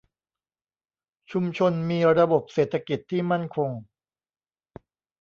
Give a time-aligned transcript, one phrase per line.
[1.31, 3.69] ชุมชนมีระบบเศรษฐกิจที่มั่นคง